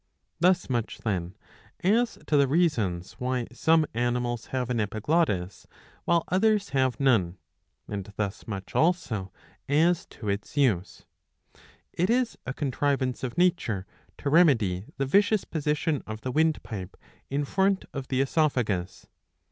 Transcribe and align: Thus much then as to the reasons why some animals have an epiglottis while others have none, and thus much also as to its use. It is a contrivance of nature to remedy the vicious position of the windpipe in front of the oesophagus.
Thus 0.39 0.67
much 0.67 0.97
then 0.97 1.37
as 1.81 2.17
to 2.25 2.35
the 2.35 2.47
reasons 2.47 3.17
why 3.19 3.45
some 3.53 3.85
animals 3.93 4.47
have 4.47 4.71
an 4.71 4.79
epiglottis 4.79 5.67
while 6.05 6.23
others 6.29 6.69
have 6.69 6.99
none, 6.99 7.37
and 7.87 8.11
thus 8.17 8.47
much 8.47 8.73
also 8.73 9.31
as 9.69 10.07
to 10.07 10.27
its 10.27 10.57
use. 10.57 11.05
It 11.93 12.09
is 12.09 12.35
a 12.47 12.51
contrivance 12.55 13.23
of 13.23 13.37
nature 13.37 13.85
to 14.17 14.31
remedy 14.31 14.85
the 14.97 15.05
vicious 15.05 15.43
position 15.43 16.01
of 16.07 16.21
the 16.21 16.31
windpipe 16.31 16.97
in 17.29 17.45
front 17.45 17.85
of 17.93 18.07
the 18.07 18.21
oesophagus. 18.21 19.05